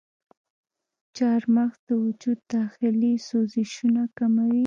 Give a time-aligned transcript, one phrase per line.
[1.15, 4.59] چارمغز د وجود داخلي سوزشونه کموي.